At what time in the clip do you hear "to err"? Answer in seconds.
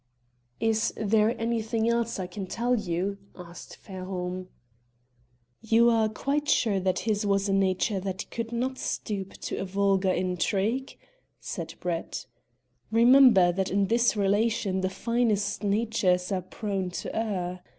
16.89-17.59